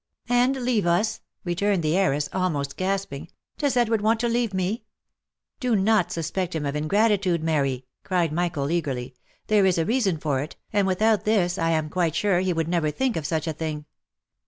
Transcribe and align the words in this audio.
"And 0.29 0.55
leave 0.55 0.87
us!" 0.87 1.21
returned 1.45 1.83
the 1.83 1.95
heiress, 1.95 2.27
almost 2.33 2.75
gasping. 2.75 3.29
"Does 3.59 3.77
Edward 3.77 4.01
want 4.01 4.19
to 4.21 4.27
leave 4.27 4.51
me 4.51 4.85
?""Do 5.59 5.75
not 5.75 6.11
suspect 6.11 6.55
him 6.55 6.65
of 6.65 6.75
ingratitude, 6.75 7.43
Mary!" 7.43 7.85
cried 8.03 8.33
Michael, 8.33 8.71
eagerly;" 8.71 9.13
there 9.45 9.63
is 9.63 9.77
a 9.77 9.85
reason 9.85 10.17
for 10.17 10.39
it,] 10.41 10.55
and 10.73 10.87
without 10.87 11.23
this 11.23 11.59
I 11.59 11.69
am 11.69 11.87
quite 11.87 12.15
sure 12.15 12.39
he 12.39 12.51
would 12.51 12.67
never 12.67 12.89
think 12.89 13.15
of 13.15 13.27
such 13.27 13.45
a 13.45 13.53
thing. 13.53 13.85